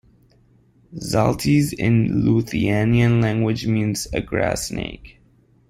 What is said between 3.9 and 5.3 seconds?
a grass-snake.